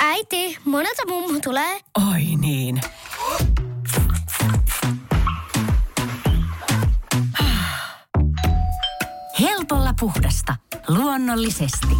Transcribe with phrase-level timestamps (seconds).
[0.00, 1.80] Äiti, monelta mummu tulee?
[2.12, 2.80] Oi niin.
[9.40, 10.56] Helpolla puhdasta.
[10.88, 11.96] Luonnollisesti.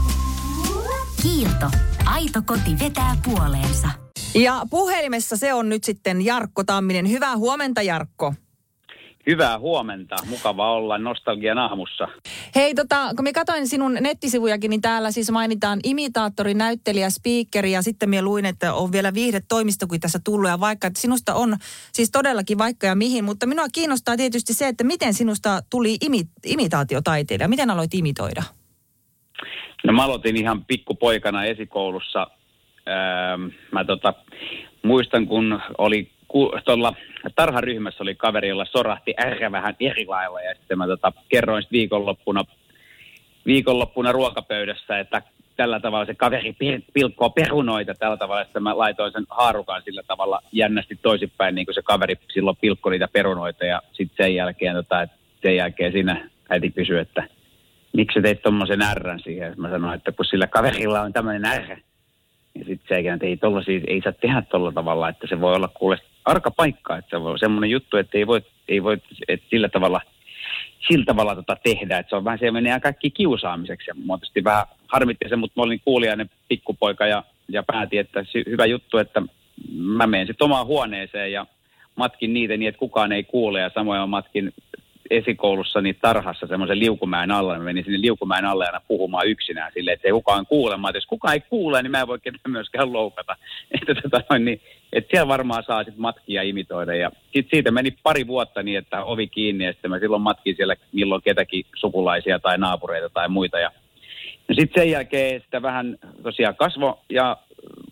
[1.23, 1.71] Kiilto.
[2.05, 3.89] Aito koti vetää puoleensa.
[4.35, 7.11] Ja puhelimessa se on nyt sitten Jarkko Tamminen.
[7.11, 8.35] Hyvää huomenta Jarkko.
[9.27, 10.17] Hyvää huomenta.
[10.27, 12.09] Mukava olla nostalgian aamussa.
[12.55, 17.83] Hei, tota, kun mä katsoin sinun nettisivujakin, niin täällä siis mainitaan imitaattori, näyttelijä, speakeri ja
[17.83, 21.57] sitten minä luin, että on vielä viihdetoimistokin tässä tullut ja vaikka, että sinusta on
[21.93, 26.21] siis todellakin vaikka ja mihin, mutta minua kiinnostaa tietysti se, että miten sinusta tuli imi,
[26.47, 28.43] imitaatiotaiteilija, miten aloit imitoida?
[29.85, 32.27] No mä aloitin ihan pikkupoikana esikoulussa.
[32.89, 33.37] Öö,
[33.73, 34.15] mä tota,
[34.83, 36.14] muistan, kun oli
[36.65, 36.95] tuolla
[37.35, 40.41] tarharyhmässä oli kaveri, jolla sorahti ärkä vähän eri lailla.
[40.41, 42.45] Ja sitten mä tota, kerroin sitten viikonloppuna,
[43.47, 45.23] viikonloppuna ruokapöydässä, että
[45.57, 46.57] tällä tavalla se kaveri
[46.93, 51.75] pilkkoo perunoita tällä tavalla, että mä laitoin sen haarukan sillä tavalla jännästi toisinpäin, niin kuin
[51.75, 55.09] se kaveri silloin pilkkoi niitä perunoita ja sitten sen jälkeen, tota,
[55.43, 57.29] sen jälkeen siinä äiti kysyi, että
[57.93, 59.55] miksi teit tuommoisen ärrän siihen.
[59.57, 61.79] Mä sanoin, että kun sillä kaverilla on tämmöinen ärrä.
[62.55, 65.69] Ja sitten se että ei, tollasia, ei saa tehdä tuolla tavalla, että se voi olla
[65.69, 69.69] kuule arka paikka, että se voi semmoinen juttu, että ei voi, ei voi että sillä
[69.69, 70.01] tavalla,
[70.89, 73.91] sillä tavalla tota tehdä, että se on vähän, se menee kaikki kiusaamiseksi.
[73.91, 78.25] Ja mä tietysti vähän harmitti se, mutta mä olin kuulijainen pikkupoika ja, ja päätin, että
[78.47, 79.23] hyvä juttu, että
[79.75, 81.47] mä menen sitten omaan huoneeseen ja
[81.97, 84.53] matkin niitä niin, että kukaan ei kuule ja samoin mä matkin
[85.11, 87.59] esikoulussa niin tarhassa semmoisen liukumäen alla.
[87.59, 90.77] Mä menin sinne liukumäen alle aina puhumaan yksinään silleen, että ei kukaan kuule.
[90.77, 93.37] Mä jos kukaan ei kuule, niin mä en voi ketään myöskään loukata.
[93.89, 94.61] Että, tota, niin,
[94.93, 96.95] että siellä varmaan saa sitten matkia imitoida.
[96.95, 100.57] Ja sit siitä meni pari vuotta niin, että ovi kiinni ja sitten mä silloin matkin
[100.57, 103.59] siellä milloin ketäkin sukulaisia tai naapureita tai muita.
[103.59, 103.71] Ja,
[104.49, 107.37] ja sitten sen jälkeen sitä vähän tosiaan kasvo ja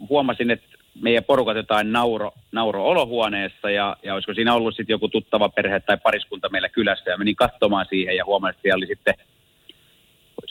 [0.09, 0.67] huomasin, että
[1.03, 5.81] meidän porukat jotain nauro, nauro olohuoneessa ja, ja olisiko siinä ollut sitten joku tuttava perhe
[5.81, 9.15] tai pariskunta meillä kylässä ja menin katsomaan siihen ja huomasin, että siellä oli sitten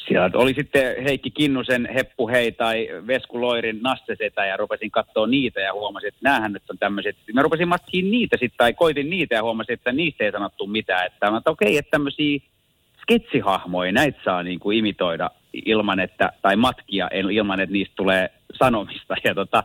[0.07, 5.61] siellä oli sitten Heikki Kinnusen Heppu Hei tai Vesku Loirin Nassesetä ja rupesin katsoa niitä
[5.61, 7.17] ja huomasin, että näähän nyt on tämmöiset.
[7.33, 11.05] Mä rupesin matkiin niitä sitten tai koitin niitä ja huomasin, että niistä ei sanottu mitään.
[11.05, 12.39] Että, että okei, että tämmöisiä
[13.01, 19.15] sketsihahmoja, näitä saa niin kuin imitoida ilman, että, tai matkia ilman, että niistä tulee sanomista.
[19.23, 19.63] Ja tota,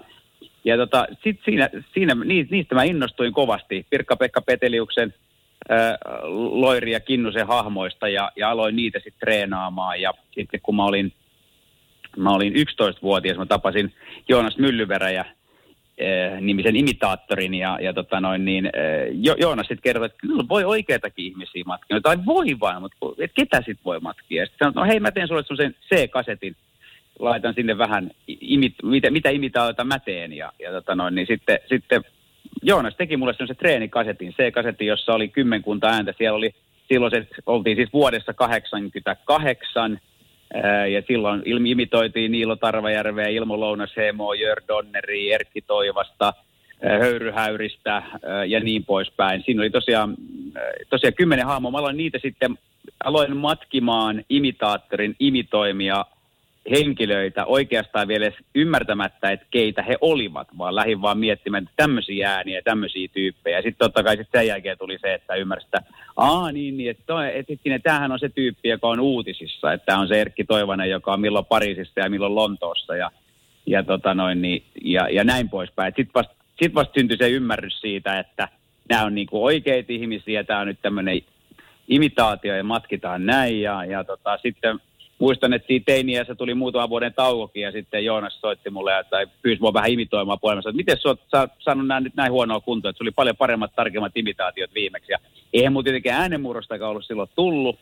[0.66, 2.14] ja tota, sit siinä, siinä,
[2.50, 3.86] niistä mä innostuin kovasti.
[3.90, 5.14] Pirkka-Pekka Peteliuksen
[5.68, 5.98] ää,
[6.50, 10.00] Loiri ja Kinnusen hahmoista ja, ja aloin niitä sitten treenaamaan.
[10.00, 11.12] Ja sitten kun mä olin,
[12.16, 13.92] mä olin 11-vuotias, mä tapasin
[14.28, 15.24] Joonas Myllyveräjä
[16.40, 18.70] nimisen imitaattorin ja, ja tota noin, niin,
[19.12, 22.00] jo, Joonas sitten kertoi, että kyllä voi oikeitakin ihmisiä matkia.
[22.00, 24.46] Tai voi vaan, mutta et ketä sitten voi matkia?
[24.46, 26.56] Sitten sanoi, no hei mä teen sulle sen C-kasetin
[27.18, 30.32] laitan sinne vähän, imit, mitä, mitä imitaatiota mä teen.
[30.32, 32.02] Ja, ja tota noin, niin sitten, sitten
[32.62, 36.14] Joonas teki mulle semmoisen treenikasetin, C-kasetti, jossa oli kymmenkunta ääntä.
[36.18, 36.54] Siellä oli,
[36.88, 40.00] silloin se, oltiin siis vuodessa 88,
[40.54, 46.32] ää, ja silloin imitoitiin Niilo Tarvajärveä, Ilmo Lounashemo, Jör Donneri, Erkki Toivasta,
[46.82, 48.02] höyryhäyristä
[48.46, 49.42] ja niin poispäin.
[49.42, 50.16] Siinä oli tosiaan,
[50.90, 51.70] tosiaan kymmenen hahmoa.
[51.70, 52.58] Mä aloin niitä sitten,
[53.04, 56.04] aloin matkimaan imitaattorin imitoimia
[56.70, 62.62] henkilöitä oikeastaan vielä ymmärtämättä, että keitä he olivat, vaan lähin vaan miettimään että tämmöisiä ääniä,
[62.62, 63.56] tämmöisiä tyyppejä.
[63.56, 65.82] Sitten totta kai sit sen jälkeen tuli se, että ymmärsi, että
[66.16, 69.98] aa niin, niin että, toi, että, että tämähän on se tyyppi, joka on uutisissa, että
[69.98, 73.10] on se Erkki Toivonen, joka on milloin Pariisissa ja milloin Lontoossa ja,
[73.66, 75.92] ja, tota noin, niin, ja, ja näin poispäin.
[75.96, 78.48] Sitten vasta sit vast syntyi se ymmärrys siitä, että
[78.88, 81.20] nämä on niinku oikeita ihmisiä, tämä on nyt tämmöinen
[81.88, 84.80] imitaatio ja matkitaan näin ja, ja tota, sitten
[85.18, 89.60] muistan, että siinä teiniässä tuli muutaman vuoden taukokin ja sitten Joonas soitti mulle tai pyysi
[89.60, 92.98] mua vähän imitoimaan puhelimessa, että miten sä oot saanut nämä nyt näin huonoa kuntoa, että
[92.98, 95.12] se oli paljon paremmat, tarkemmat imitaatiot viimeksi.
[95.12, 95.18] Ja
[95.52, 97.78] eihän mun tietenkin äänenmurrostakaan ollut silloin tullut,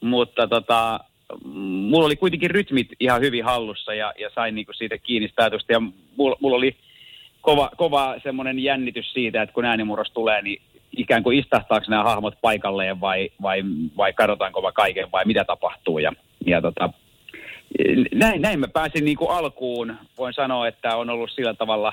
[0.00, 1.00] mutta tota,
[1.44, 5.82] mulla oli kuitenkin rytmit ihan hyvin hallussa ja, ja sain niinku siitä kiinni statusta ja
[6.16, 6.76] mulla, mulla oli
[7.40, 10.62] kova, kova semmoinen jännitys siitä, että kun äänimurros tulee, niin
[10.96, 13.62] ikään kuin istahtaako nämä hahmot paikalleen vai, vai,
[13.96, 15.98] vai katsotaanko vai kaiken vai mitä tapahtuu.
[15.98, 16.12] Ja,
[16.46, 16.90] ja tota,
[18.14, 19.96] näin, näin mä pääsin niin kuin alkuun.
[20.18, 21.92] Voin sanoa, että on ollut sillä tavalla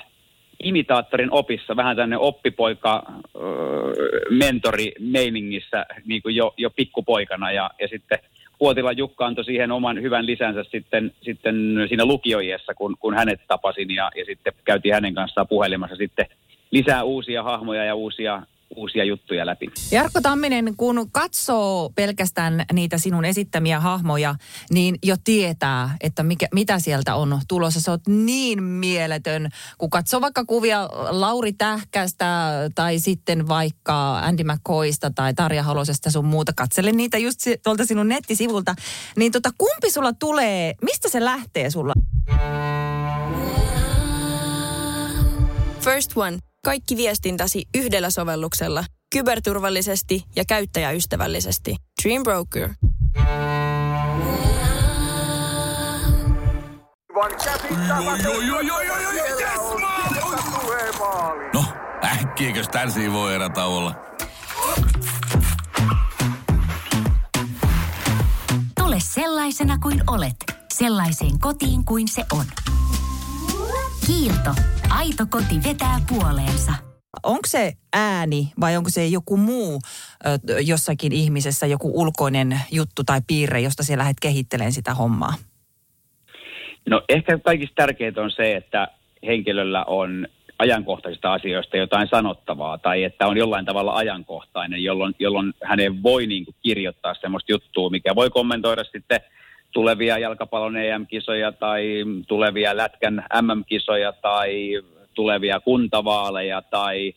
[0.63, 3.03] imitaattorin opissa, vähän tänne oppipoika
[4.29, 8.19] mentori meiningissä niin kuin jo, jo pikkupoikana ja, ja sitten
[8.59, 11.55] Puotila Jukka antoi siihen oman hyvän lisänsä sitten, sitten
[11.87, 16.25] siinä lukioiessa, kun, kun hänet tapasin ja, ja sitten käytiin hänen kanssaan puhelimassa sitten
[16.71, 18.41] lisää uusia hahmoja ja uusia
[18.75, 19.67] uusia juttuja läpi.
[19.91, 24.35] Jarkko Tamminen, kun katsoo pelkästään niitä sinun esittämiä hahmoja,
[24.71, 27.81] niin jo tietää, että mikä, mitä sieltä on tulossa.
[27.81, 32.25] Se on niin mieletön, kun katsoo vaikka kuvia Lauri Tähkästä
[32.75, 36.51] tai sitten vaikka Andy McCoysta tai Tarja Halosesta sun muuta.
[36.55, 38.75] Katsele niitä just tuolta sinun nettisivulta.
[39.15, 41.93] Niin tota, kumpi sulla tulee, mistä se lähtee sulla?
[45.79, 46.46] First One.
[46.65, 48.83] Kaikki viestintäsi yhdellä sovelluksella.
[49.13, 51.75] Kyberturvallisesti ja käyttäjäystävällisesti.
[52.03, 52.69] Dream Broker.
[61.53, 61.65] No,
[62.03, 63.95] äkkiäkös tän voi erä olla?
[68.79, 70.35] Tule sellaisena kuin olet,
[70.73, 72.45] sellaiseen kotiin kuin se on.
[74.05, 74.76] Kiilto.
[74.89, 76.71] Aito koti vetää puoleensa.
[77.23, 79.79] Onko se ääni vai onko se joku muu
[80.25, 85.33] ö, jossakin ihmisessä, joku ulkoinen juttu tai piirre, josta sä lähdet kehittelemään sitä hommaa?
[86.89, 88.87] No ehkä kaikista tärkeintä on se, että
[89.25, 90.27] henkilöllä on
[90.59, 96.45] ajankohtaisista asioista jotain sanottavaa tai että on jollain tavalla ajankohtainen, jolloin, jolloin hänen voi niin
[96.45, 99.19] kuin kirjoittaa semmoista juttua, mikä voi kommentoida sitten–
[99.71, 104.81] tulevia jalkapallon EM-kisoja tai tulevia lätkän MM-kisoja tai
[105.13, 107.13] tulevia kuntavaaleja tai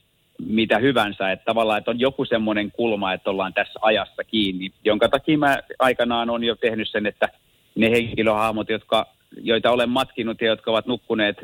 [0.48, 1.32] mitä hyvänsä.
[1.32, 5.58] Että tavallaan, että on joku semmoinen kulma, että ollaan tässä ajassa kiinni, jonka takia mä
[5.78, 7.28] aikanaan on jo tehnyt sen, että
[7.74, 9.06] ne henkilöhahmot, jotka,
[9.42, 11.36] joita olen matkinut ja jotka ovat nukkuneet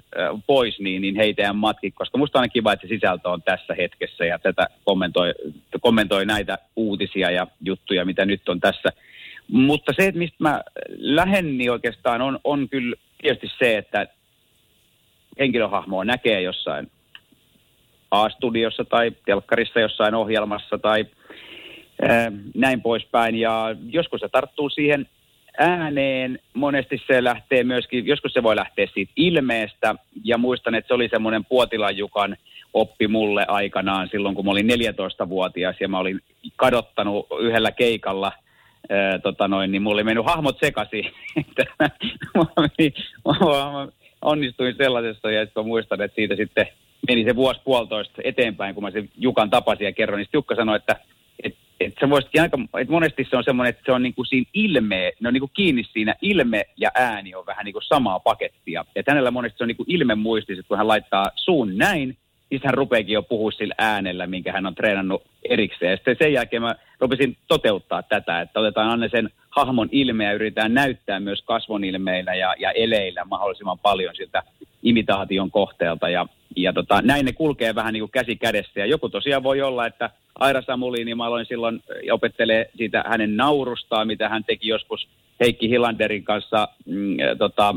[0.47, 4.25] pois, niin, niin heitä en matki, koska musta on kiva, että sisältö on tässä hetkessä
[4.25, 5.35] ja tätä kommentoi,
[5.81, 8.93] kommentoi näitä uutisia ja juttuja, mitä nyt on tässä–
[9.53, 10.63] mutta se, että mistä mä
[10.99, 14.07] lähden, niin oikeastaan on, on kyllä tietysti se, että
[15.39, 16.91] henkilöhahmoa näkee jossain
[18.11, 21.07] A-studiossa tai telkkarissa jossain ohjelmassa tai
[22.03, 23.37] ää, näin poispäin.
[23.37, 25.07] Ja joskus se tarttuu siihen
[25.59, 29.95] ääneen, monesti se lähtee myöskin, joskus se voi lähteä siitä ilmeestä.
[30.25, 32.37] Ja muistan, että se oli semmoinen Puotilajukan
[32.73, 36.21] oppi mulle aikanaan silloin, kun mä olin 14-vuotias ja mä olin
[36.57, 38.33] kadottanut yhdellä keikalla–
[39.23, 41.05] tota noin, niin mulla oli mennyt hahmot sekaisin.
[44.23, 46.67] onnistuin sellaisessa ja sitten muistan, että siitä sitten
[47.09, 50.77] meni se vuosi puolitoista eteenpäin, kun mä sen Jukan tapasin ja kerron, niin Jukka sanoi,
[50.77, 50.97] että
[51.45, 55.13] et, et voisikin aika, että monesti se on semmoinen, että se on niinku siinä ilme,
[55.21, 58.85] ne on niinku kiinni siinä, ilme ja ääni on vähän niinku samaa pakettia.
[58.95, 62.17] Ja hänellä monesti se on niinku ilme muistis, kun hän laittaa suun näin,
[62.65, 65.91] hän rupeekin jo puhua sillä äänellä, minkä hän on treenannut erikseen.
[65.91, 70.33] Ja sitten sen jälkeen mä rupesin toteuttaa tätä, että otetaan aina sen hahmon ilme ja
[70.33, 74.43] yritetään näyttää myös kasvonilmeillä ja, ja eleillä mahdollisimman paljon siltä
[74.83, 76.09] imitaation kohteelta.
[76.09, 76.27] Ja,
[76.57, 78.81] ja tota, näin ne kulkee vähän niin kuin käsi kädessä.
[78.81, 81.83] Ja joku tosiaan voi olla, että Aira Samuli, niin mä aloin silloin
[82.13, 85.09] opettelee siitä hänen naurustaan, mitä hän teki joskus
[85.41, 87.75] Heikki Hilanderin kanssa mm, tota,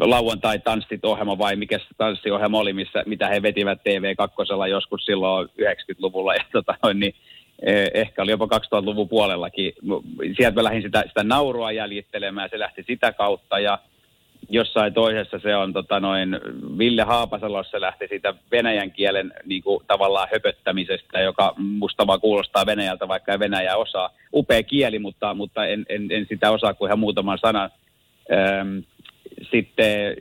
[0.00, 6.34] lauantai-tanssit ohjelma vai mikä se tanssiohjelma oli, missä, mitä he vetivät TV2 joskus silloin 90-luvulla.
[6.34, 7.14] Ja tota, niin,
[7.66, 9.72] eh, ehkä oli jopa 2000-luvun puolellakin.
[10.36, 13.78] Sieltä mä lähdin sitä, sitä naurua jäljittelemään, se lähti sitä kautta ja
[14.48, 16.40] jossain toisessa se on tota noin,
[16.78, 23.08] Ville Haapasalossa lähti siitä venäjän kielen niin kuin, tavallaan höpöttämisestä, joka musta vaan kuulostaa venäjältä,
[23.08, 24.10] vaikka ei venäjä osaa.
[24.34, 27.70] Upea kieli, mutta, mutta en, en, en sitä osaa kuin ihan muutaman sanan.
[28.32, 28.82] Öm,
[29.50, 30.16] sitten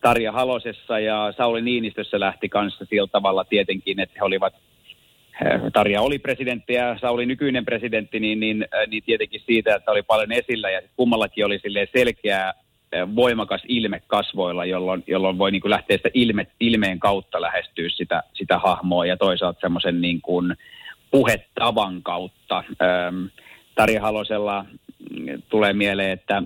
[0.00, 4.54] Tarja Halosessa ja Sauli Niinistössä lähti kanssa sillä tavalla tietenkin, että he olivat
[5.44, 9.90] eh, Tarja oli presidentti ja Sauli nykyinen presidentti, niin, niin, eh, niin tietenkin siitä, että
[9.90, 11.60] oli paljon esillä ja kummallakin oli
[11.92, 12.54] selkeä
[12.92, 17.88] eh, voimakas ilme kasvoilla, jolloin, jolloin voi niin kuin lähteä sitä ilme, ilmeen kautta lähestyä
[17.88, 20.56] sitä, sitä hahmoa ja toisaalta semmoisen niin kuin
[21.10, 22.64] puhetavan kautta.
[22.82, 23.24] Ähm,
[23.74, 24.64] Tarja Halosella
[25.10, 26.42] mm, tulee mieleen, että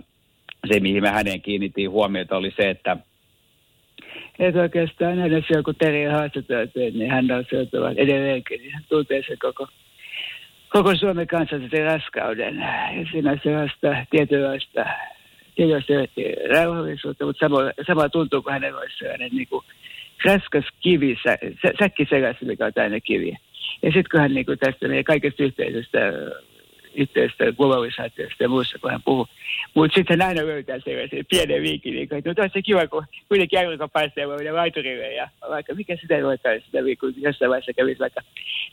[0.72, 2.96] se, mihin me hänen kiinnitin huomiota, oli se, että
[4.38, 9.22] että oikeastaan hänen siellä, kun Teri haastateltiin, niin hän on sieltä edelleenkin, niin hän tuntee
[9.28, 9.68] se koko,
[10.68, 12.56] koko Suomen kansallisen raskauden.
[12.98, 14.86] Ja siinä on sellaista tietynlaista,
[15.54, 15.92] tietynlaista
[16.54, 19.64] rauhallisuutta, mutta sama, sama tuntuu, kun hänellä olisi sellainen niin kuin
[20.24, 21.38] raskas kivi, sä,
[21.78, 23.38] säkki selässä, mikä on täynnä kiviä.
[23.82, 25.98] Ja sitten kun hän niin kuin tästä meidän kaikesta yhteisöstä
[26.96, 29.28] yhteistä globalisaatiosta ja muussa, kun hän puhuu.
[29.74, 33.58] Mutta sitten hän aina löytää sellaisen pienen viikin, niin että no olisi kiva, kun kuitenkin
[33.58, 38.20] aurinko pääsee voi laiturille ja vaikka mikä sitä voitaisiin sitä viikkoa, jossain vaiheessa kävisi vaikka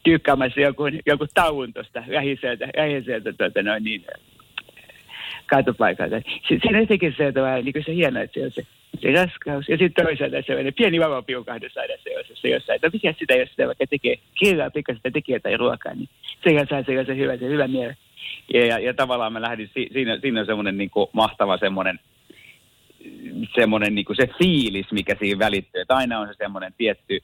[0.03, 4.05] tyykkaamassa joku, joku taulun tuosta lähiseltä, lähiseltä tuota, noin niin,
[5.45, 6.21] kaatopaikalta.
[6.47, 8.61] Si- siinä jotenkin se, että vähän niin kuin se hieno, että se on se,
[9.01, 9.69] se raskaus.
[9.69, 12.75] Ja sitten toisaalta se on pieni valopiukahdus aina sellaisessa jossain.
[12.75, 16.09] Että mikä sitä, jos sitä vaikka tekee, kirjaa pikkasen tekee tai ruokaa, niin
[16.43, 17.97] se saa sellaisen hyvä, se hyvä mielen.
[18.53, 21.99] Ja, ja, ja tavallaan mä lähdin, si, siinä, siinä on semmoinen niin mahtava semmoinen,
[23.55, 25.81] semmoinen niin se fiilis, mikä siinä välittyy.
[25.81, 27.19] Että aina on se semmoinen tietty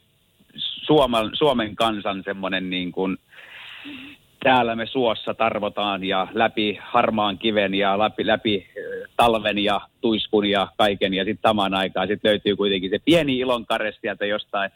[0.55, 3.17] Suomen, Suomen kansan semmoinen niin kuin,
[4.43, 8.67] täällä me suossa tarvotaan ja läpi harmaan kiven ja läpi, läpi
[9.17, 11.13] talven ja tuiskun ja kaiken.
[11.13, 14.71] Ja sitten samaan aikaan sit löytyy kuitenkin se pieni ilonkare sieltä jostain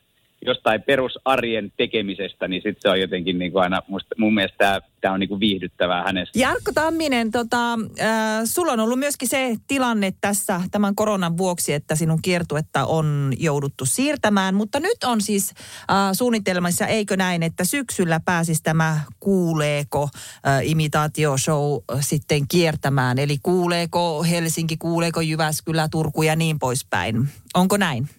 [0.45, 5.13] jostain perusarjen tekemisestä, niin sitten se on jotenkin niin kuin aina, musta, mun mielestä tämä
[5.13, 6.39] on niin kuin viihdyttävää hänestä.
[6.39, 11.95] Jarkko Tamminen, tota, äh, sulla on ollut myöskin se tilanne tässä tämän koronan vuoksi, että
[11.95, 18.19] sinun kiertuetta on jouduttu siirtämään, mutta nyt on siis äh, suunnitelmassa, eikö näin, että syksyllä
[18.25, 20.09] pääsisi tämä Kuuleeko
[20.47, 27.29] äh, imitaatioshow sitten kiertämään, eli kuuleeko Helsinki, kuuleeko Jyväskylä, Turku ja niin poispäin.
[27.53, 28.09] Onko näin?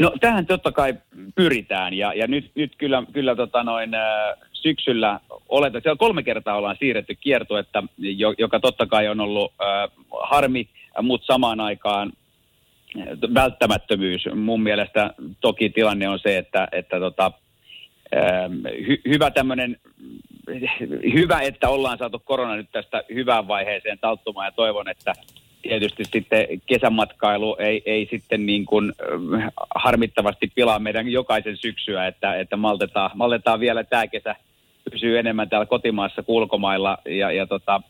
[0.00, 0.94] No tähän totta kai
[1.34, 4.00] pyritään ja, ja nyt, nyt kyllä, kyllä tota noin, äh,
[4.52, 9.90] syksyllä oletan, siellä kolme kertaa ollaan siirretty kiertuetta, jo, joka totta kai on ollut äh,
[10.20, 10.68] harmi,
[11.02, 12.12] mutta samaan aikaan
[12.98, 14.22] äh, välttämättömyys.
[14.34, 17.32] Mun mielestä toki tilanne on se, että, että tota,
[18.16, 18.50] äh,
[18.86, 19.76] hy, hyvä tämmöinen
[21.14, 25.12] hyvä, että ollaan saatu korona nyt tästä hyvään vaiheeseen talttumaan ja toivon, että
[25.62, 28.92] tietysti sitten kesämatkailu ei, ei sitten niin kuin
[29.34, 34.36] äh, harmittavasti pilaa meidän jokaisen syksyä, että, että maltetaan, maltetaan vielä tämä kesä
[34.90, 37.82] pysyy enemmän täällä kotimaassa kulkomailla ja, ja tota,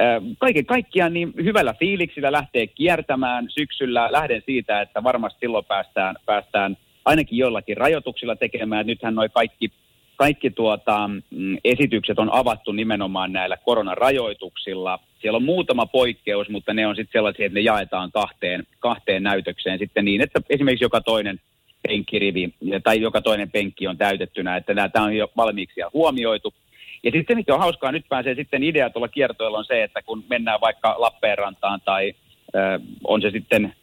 [0.00, 4.08] äh, kaiken kaikkiaan niin hyvällä fiiliksillä lähtee kiertämään syksyllä.
[4.12, 8.86] Lähden siitä, että varmasti silloin päästään, päästään ainakin jollakin rajoituksilla tekemään.
[8.86, 9.72] Nythän noin kaikki
[10.18, 14.98] kaikki tuota, mm, esitykset on avattu nimenomaan näillä koronarajoituksilla.
[15.20, 19.78] Siellä on muutama poikkeus, mutta ne on sitten sellaisia, että ne jaetaan kahteen, kahteen näytökseen
[19.78, 21.40] sitten niin, että esimerkiksi joka toinen
[21.88, 26.54] penkkirivi tai joka toinen penkki on täytettynä, että tämä on jo valmiiksi ja huomioitu.
[27.02, 30.24] Ja sitten mikä on hauskaa, nyt pääsee sitten idea tuolla kiertoilla on se, että kun
[30.30, 32.14] mennään vaikka Lappeenrantaan tai
[32.56, 33.74] äh, on se sitten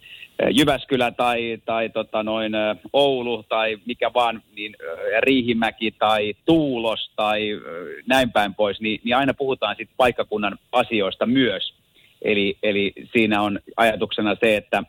[0.51, 2.53] Jyväskylä tai, tai tota noin
[2.93, 4.75] Oulu tai mikä vaan, niin
[5.19, 7.49] Riihimäki tai Tuulos tai
[8.07, 11.73] näin päin pois, niin, niin aina puhutaan sitten paikkakunnan asioista myös.
[12.21, 14.83] Eli, eli siinä on ajatuksena se, että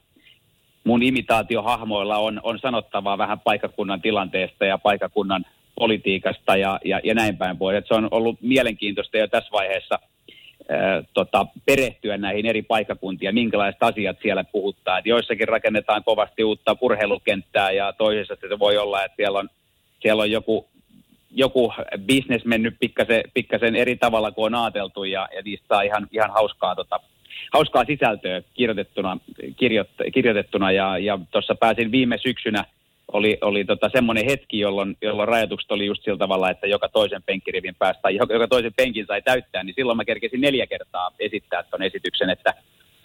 [0.84, 5.44] mun imitaatiohahmoilla on, on sanottavaa vähän paikkakunnan tilanteesta ja paikkakunnan
[5.78, 7.76] politiikasta ja, ja, ja näin päin pois.
[7.76, 9.98] Et se on ollut mielenkiintoista jo tässä vaiheessa–
[11.14, 14.98] tota, perehtyä näihin eri paikakuntia, minkälaiset asiat siellä puhuttaa.
[14.98, 19.48] Et joissakin rakennetaan kovasti uutta urheilukenttää ja toisessa se voi olla, että siellä on,
[20.00, 20.68] siellä on joku,
[21.30, 21.72] joku
[22.06, 26.30] business mennyt pikkasen, pikkasen eri tavalla kuin on ajateltu ja, ja niistä saa ihan, ihan
[26.30, 27.00] hauskaa, tota,
[27.52, 29.18] hauskaa sisältöä kirjoitettuna,
[29.56, 32.64] kirjoit, kirjoitettuna ja, ja tuossa pääsin viime syksynä–
[33.12, 37.22] oli, oli tota semmoinen hetki, jolloin, jolloin rajoitukset oli just sillä tavalla, että joka toisen
[37.22, 41.62] penkkirivin päästä tai joka, toisen penkin sai täyttää, niin silloin mä kerkesin neljä kertaa esittää
[41.62, 42.54] tuon esityksen, että,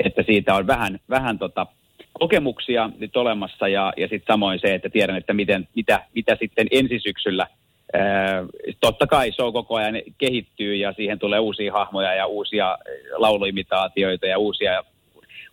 [0.05, 1.67] että siitä on vähän, vähän tota
[2.13, 6.67] kokemuksia nyt olemassa ja, ja sitten samoin se, että tiedän, että miten, mitä, mitä sitten
[6.71, 7.47] ensisyksyllä
[7.93, 8.45] Ää,
[8.79, 12.77] totta kai show koko ajan kehittyy ja siihen tulee uusia hahmoja ja uusia
[13.15, 14.83] lauluimitaatioita ja uusia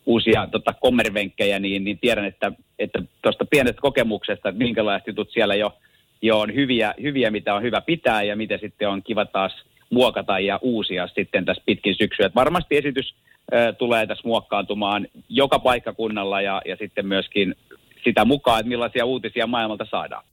[0.08, 5.54] uusia tota, kommervenkkejä, niin, niin tiedän, että että tuosta pienestä kokemuksesta, että minkälaiset jutut siellä
[5.54, 5.72] jo,
[6.22, 9.52] jo on hyviä, hyviä, mitä on hyvä pitää ja mitä sitten on kiva taas
[9.90, 12.26] muokata ja uusia sitten tässä pitkin syksyä.
[12.26, 13.14] Että varmasti esitys
[13.52, 17.54] ö, tulee tässä muokkaantumaan joka paikkakunnalla ja, ja sitten myöskin
[18.04, 20.24] sitä mukaan, että millaisia uutisia maailmalta saadaan.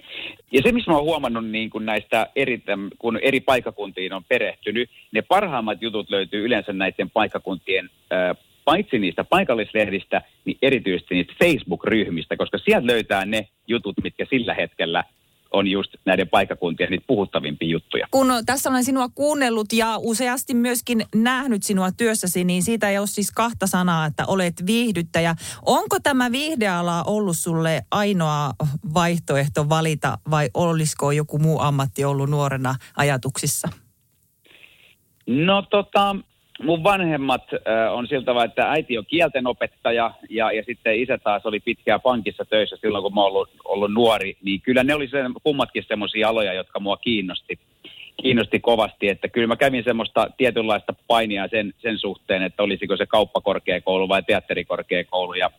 [0.51, 2.63] Ja se, missä mä oon huomannut niin kun näistä eri,
[3.00, 9.24] kun eri paikakuntiin on perehtynyt, ne parhaimmat jutut löytyy yleensä näiden paikakuntien ö, paitsi niistä
[9.24, 15.03] paikallislehdistä, niin erityisesti niistä Facebook-ryhmistä, koska sieltä löytää ne jutut, mitkä sillä hetkellä
[15.51, 18.07] on just näiden paikakuntien niitä puhuttavimpia juttuja.
[18.12, 23.07] Kun tässä olen sinua kuunnellut ja useasti myöskin nähnyt sinua työssäsi, niin siitä ei ole
[23.07, 25.36] siis kahta sanaa, että olet viihdyttäjä.
[25.65, 28.51] Onko tämä viihdeala ollut sulle ainoa
[28.93, 33.69] vaihtoehto valita vai olisiko joku muu ammatti ollut nuorena ajatuksissa?
[35.27, 36.15] No tota,
[36.63, 41.45] mun vanhemmat äh, on siltä tavalla, että äiti on kieltenopettaja ja, ja sitten isä taas
[41.45, 44.38] oli pitkään pankissa töissä silloin, kun mä oon ollut, ollut nuori.
[44.43, 47.59] Niin kyllä ne oli sen, kummatkin semmoisia aloja, jotka mua kiinnosti,
[48.21, 49.09] kiinnosti kovasti.
[49.09, 54.24] Että kyllä mä kävin semmoista tietynlaista painia sen, sen suhteen, että olisiko se kauppakorkeakoulu vai
[54.24, 55.33] teatterikorkeakoulu.
[55.33, 55.50] Ja,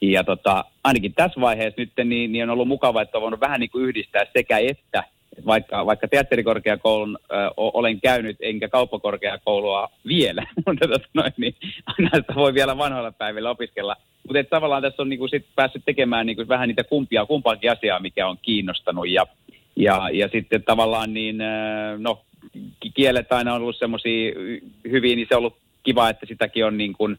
[0.00, 3.60] ja tota, ainakin tässä vaiheessa nyt niin, niin on ollut mukava, että on voinut vähän
[3.60, 5.04] niin kuin yhdistää sekä että
[5.46, 11.54] vaikka, vaikka teatterikorkeakoulun ö, olen käynyt, enkä kauppakorkeakoulua vielä, mutta tota noin, niin
[11.86, 13.96] aina sitä voi vielä vanhoilla päivillä opiskella.
[14.26, 18.28] Mutta tavallaan tässä on niinku sit päässyt tekemään niinku vähän niitä kumpia, kumpaakin asiaa, mikä
[18.28, 19.08] on kiinnostanut.
[19.08, 19.26] Ja,
[19.76, 21.38] ja, ja sitten tavallaan niin,
[21.98, 22.22] no,
[22.94, 24.32] kielet aina on ollut semmoisia
[24.90, 27.18] hyviä, niin se on ollut kiva, että sitäkin on niin kuin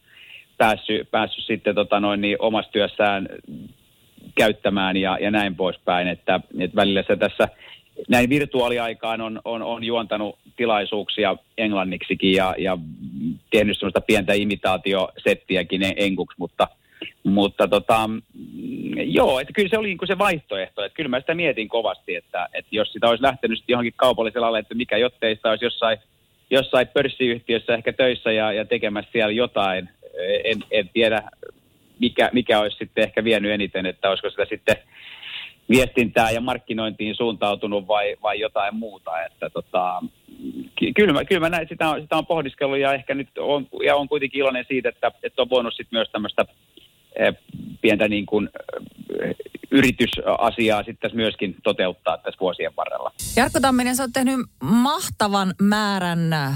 [0.57, 3.29] päässyt, päässyt sitten tota noin, niin omassa työssään
[4.35, 6.07] käyttämään ja, ja näin poispäin.
[6.07, 7.47] Että, että välillä se tässä
[8.07, 12.77] näin virtuaaliaikaan on, on, on juontanut tilaisuuksia englanniksikin ja, ja
[13.51, 16.67] tehnyt sellaista pientä imitaatiosettiäkin enkuksi, mutta,
[17.23, 18.09] mutta tota,
[18.95, 22.15] joo, että kyllä se oli niin kuin se vaihtoehto, että kyllä mä sitä mietin kovasti,
[22.15, 25.97] että, että jos sitä olisi lähtenyt johonkin kaupalliselle alalle, että mikä jotteista olisi jossain,
[26.49, 29.89] jossain pörssiyhtiössä ehkä töissä ja, ja tekemässä siellä jotain,
[30.43, 31.23] en, en tiedä
[31.99, 34.75] mikä, mikä olisi sitten ehkä vienyt eniten, että olisiko sitä sitten
[35.69, 39.25] viestintää ja markkinointiin suuntautunut vai, vai jotain muuta.
[39.25, 40.01] Että tota,
[40.95, 43.95] kyllä mä, kyllä mä näin, sitä on, sitä on pohdiskellut ja ehkä nyt on, ja
[43.95, 46.45] on kuitenkin iloinen siitä, että, että on voinut sitten myös tämmöistä
[47.15, 47.35] eh,
[47.81, 48.49] pientä niin kuin,
[49.21, 49.35] eh,
[49.71, 53.11] yritysasiaa sitten myöskin toteuttaa tässä vuosien varrella.
[53.35, 56.47] Jarkko Tamminen, sä oot tehnyt mahtavan määrän ö,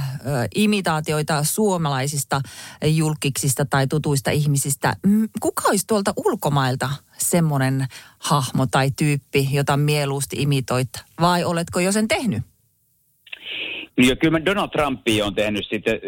[0.55, 2.41] imitaatioita suomalaisista
[2.85, 4.95] julkiksista tai tutuista ihmisistä.
[5.41, 6.89] Kuka olisi tuolta ulkomailta
[7.23, 7.85] semmoinen
[8.19, 10.89] hahmo tai tyyppi, jota mieluusti imitoit?
[11.21, 12.43] Vai oletko jo sen tehnyt?
[13.97, 15.99] Niin kyllä Donald Trumpia on tehnyt sitten,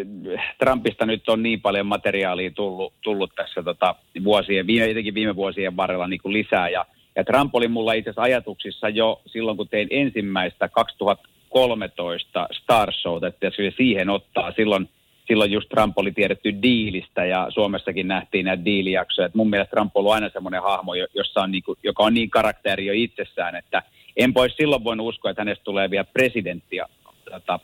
[0.59, 5.77] Trumpista nyt on niin paljon materiaalia tullut, tullut tässä tota vuosien, viime, jotenkin viime vuosien
[5.77, 9.67] varrella niin kuin lisää ja ja Trump oli mulla itse asiassa ajatuksissa jo silloin, kun
[9.67, 14.51] tein ensimmäistä 2013 Star Showta, että siihen ottaa.
[14.51, 14.89] Silloin,
[15.27, 19.25] silloin just Trump oli tiedetty diilistä ja Suomessakin nähtiin näitä diilijaksoja.
[19.25, 22.29] Et mun mielestä Trump on ollut aina semmoinen hahmo, jossa on niinku, joka on niin
[22.29, 23.83] karakteri jo itsessään, että
[24.17, 26.85] en pois silloin voinut uskoa, että hänestä tulee vielä presidenttiä.
[27.31, 27.59] Tota,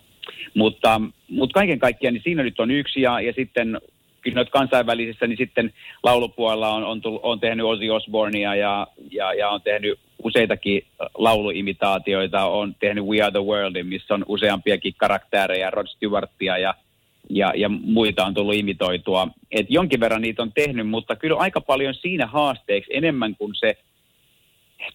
[0.53, 3.81] mutta, mutta kaiken kaikkiaan niin siinä nyt on yksi ja, ja sitten
[4.21, 9.49] kyllä kansainvälisissä, niin sitten laulupuolella on, on, tullut, on tehnyt Ozzy Osbournea ja, ja, ja
[9.49, 12.45] on tehnyt useitakin lauluimitaatioita.
[12.45, 16.73] On tehnyt We Are the World, missä on useampiakin karaktäärejä, Rod Stewartia ja,
[17.35, 19.27] ja, ja muita on tullut imitoitua.
[19.51, 23.77] Et jonkin verran niitä on tehnyt, mutta kyllä aika paljon siinä haasteeksi enemmän kuin se–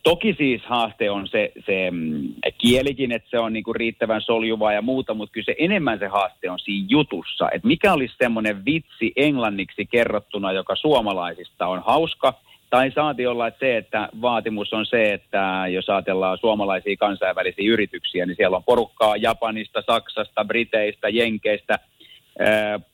[0.03, 4.83] Toki siis haaste on se, se mm, kielikin, että se on niinku riittävän soljuvaa ja
[4.83, 7.49] muuta, mutta kyllä se enemmän se haaste on siinä jutussa.
[7.53, 12.35] Että mikä olisi semmoinen vitsi englanniksi kerrottuna, joka suomalaisista on hauska,
[12.71, 18.27] tai saati olla että se, että vaatimus on se, että jos ajatellaan suomalaisia kansainvälisiä yrityksiä,
[18.27, 21.79] niin siellä on porukkaa Japanista, Saksasta, Briteistä, Jenkeistä–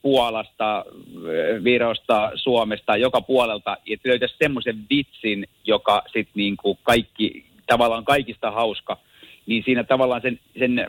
[0.03, 0.85] Puolasta,
[1.65, 8.97] Virosta, Suomesta, joka puolelta, että löytäisi semmoisen vitsin, joka sitten niinku kaikki, tavallaan kaikista hauska,
[9.47, 10.87] niin siinä tavallaan sen, sen,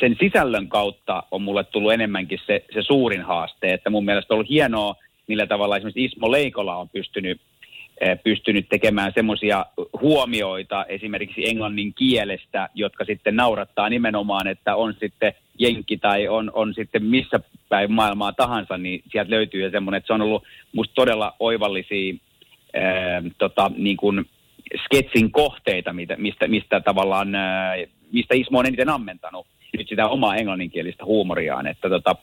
[0.00, 4.36] sen sisällön kautta on mulle tullut enemmänkin se, se suurin haaste, että mun mielestä on
[4.36, 4.94] ollut hienoa,
[5.26, 7.40] millä tavalla esimerkiksi Ismo Leikola on pystynyt
[8.24, 9.66] pystynyt tekemään semmoisia
[10.00, 16.74] huomioita esimerkiksi englannin kielestä, jotka sitten naurattaa nimenomaan, että on sitten jenkki tai on, on
[16.74, 21.36] sitten missä päin maailmaa tahansa, niin sieltä löytyy semmoinen, että se on ollut musta todella
[21.40, 22.14] oivallisia
[22.74, 24.24] ää, tota, niin kuin
[24.84, 27.74] sketsin kohteita, mitä, mistä, mistä tavallaan, ää,
[28.12, 29.46] mistä Ismo on eniten ammentanut
[29.78, 32.16] nyt sitä omaa englanninkielistä huumoriaan, että tota,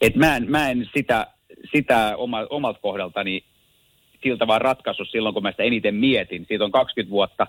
[0.00, 1.26] et mä, en, mä en sitä,
[1.72, 3.44] sitä oma, omalta kohdaltani
[4.22, 6.44] siltä vaan ratkaisu silloin, kun mä sitä eniten mietin.
[6.48, 7.46] Siitä on 20 vuotta.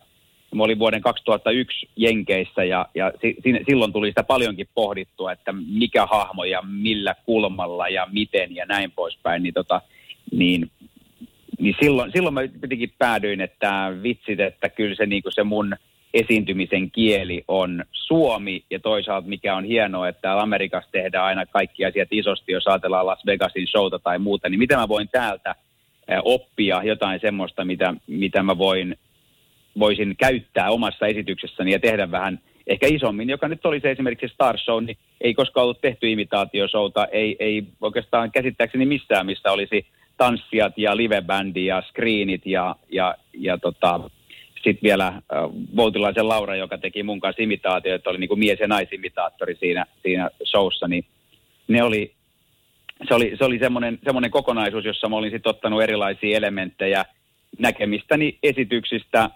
[0.56, 6.06] Mä olin vuoden 2001 Jenkeissä ja, ja si, silloin tuli sitä paljonkin pohdittua, että mikä
[6.06, 9.44] hahmo ja millä kulmalla ja miten ja näin poispäin.
[9.44, 9.82] Niin, tota,
[10.32, 10.72] niin,
[11.60, 15.76] niin silloin, silloin mä jotenkin päädyin, että vitsit, että kyllä se, niin se mun
[16.14, 21.86] esiintymisen kieli on suomi ja toisaalta mikä on hienoa, että täällä Amerikassa tehdään aina kaikki
[21.86, 25.56] asiat isosti, jos ajatellaan Las Vegasin showta tai muuta, niin miten mä voin täältä–
[26.24, 28.98] oppia jotain semmoista, mitä, mitä mä voin,
[29.80, 34.58] voisin käyttää omassa esityksessäni ja tehdä vähän ehkä isommin, joka nyt oli se esimerkiksi Star
[34.58, 39.86] Show, niin ei koskaan ollut tehty imitaatioshowta, ei, ei oikeastaan käsittääkseni missään, missä olisi
[40.18, 44.00] tanssijat ja livebändi ja screenit ja, ja, ja tota,
[44.56, 45.22] sitten vielä
[45.76, 50.30] Voutilaisen Laura, joka teki mun kanssa imitaatioita, oli niin kuin mies- ja naisimitaattori siinä, siinä
[50.46, 51.06] showssa, niin
[51.68, 52.14] ne oli
[53.08, 57.06] se oli, se oli semmoinen, semmoinen kokonaisuus, jossa mä olin sitten ottanut erilaisia elementtejä
[57.60, 59.30] näkemistäni esityksistä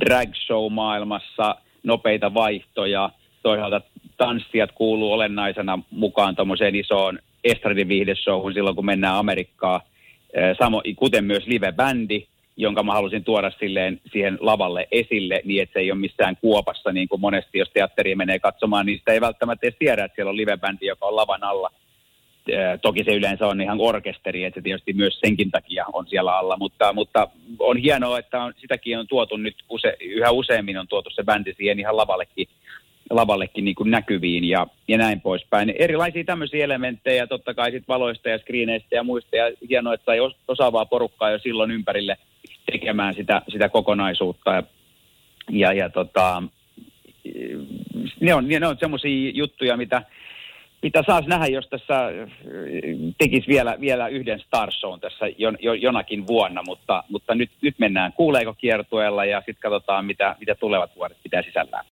[0.00, 3.10] drag show maailmassa, nopeita vaihtoja,
[3.42, 3.80] toisaalta
[4.16, 9.80] tanssijat kuuluu olennaisena mukaan tuommoiseen isoon estradin viihdeshowhun silloin, kun mennään Amerikkaan,
[10.58, 12.26] Samo, kuten myös live-bändi.
[12.56, 16.92] jonka mä halusin tuoda silleen siihen lavalle esille, niin että se ei ole missään kuopassa,
[16.92, 20.30] niin kuin monesti jos teatteri menee katsomaan, niin sitä ei välttämättä edes tiedä, että siellä
[20.30, 21.70] on livebändi, joka on lavan alla.
[22.82, 26.56] Toki se yleensä on ihan orkesteri, että se tietysti myös senkin takia on siellä alla,
[26.56, 27.28] mutta, mutta
[27.58, 31.54] on hienoa, että on, sitäkin on tuotu nyt use, yhä useammin on tuotu se bändi
[31.54, 32.48] siihen ihan lavallekin
[33.10, 35.74] lavallekin niin kuin näkyviin ja, ja näin poispäin.
[35.78, 40.18] Erilaisia tämmöisiä elementtejä, totta kai sit valoista ja screeneistä ja muista, ja hienoa, että sai
[40.48, 42.16] osaavaa porukkaa jo silloin ympärille
[42.72, 44.50] tekemään sitä, sitä kokonaisuutta.
[44.50, 44.62] Ja,
[45.50, 46.42] ja, ja tota,
[48.20, 50.02] ne on, ne on semmoisia juttuja, mitä,
[50.86, 51.94] mitä saisi nähdä, jos tässä
[53.18, 57.74] tekisi vielä, vielä yhden Star Shown tässä jo, jo, jonakin vuonna, mutta, mutta nyt, nyt
[57.78, 61.84] mennään kuuleeko kiertueella ja sitten katsotaan, mitä, mitä tulevat vuodet pitää sisällään.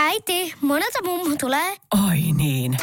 [0.00, 1.70] Äiti, monelta mummu tulee?
[2.08, 2.76] Oi niin.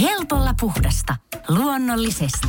[0.00, 1.14] Helpolla puhdasta.
[1.48, 2.48] Luonnollisesti.